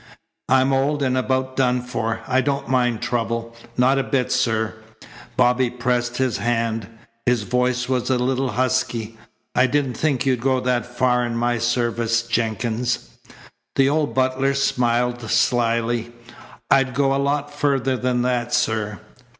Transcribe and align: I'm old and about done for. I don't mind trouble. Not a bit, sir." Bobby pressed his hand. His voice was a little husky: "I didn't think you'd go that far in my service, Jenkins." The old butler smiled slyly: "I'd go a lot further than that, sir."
I'm 0.49 0.73
old 0.73 1.03
and 1.03 1.15
about 1.15 1.55
done 1.55 1.83
for. 1.83 2.21
I 2.25 2.41
don't 2.41 2.67
mind 2.67 3.03
trouble. 3.03 3.55
Not 3.77 3.99
a 3.99 4.03
bit, 4.03 4.31
sir." 4.31 4.73
Bobby 5.37 5.69
pressed 5.69 6.17
his 6.17 6.37
hand. 6.37 6.87
His 7.27 7.43
voice 7.43 7.87
was 7.87 8.09
a 8.09 8.17
little 8.17 8.49
husky: 8.53 9.15
"I 9.53 9.67
didn't 9.67 9.93
think 9.93 10.25
you'd 10.25 10.41
go 10.41 10.59
that 10.59 10.87
far 10.87 11.23
in 11.23 11.35
my 11.35 11.59
service, 11.59 12.23
Jenkins." 12.23 13.09
The 13.75 13.89
old 13.89 14.15
butler 14.15 14.55
smiled 14.55 15.21
slyly: 15.29 16.11
"I'd 16.71 16.95
go 16.95 17.13
a 17.13 17.21
lot 17.21 17.53
further 17.53 17.95
than 17.95 18.23
that, 18.23 18.55
sir." 18.55 18.99